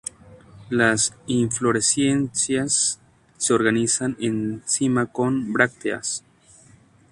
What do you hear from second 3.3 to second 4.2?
se organizan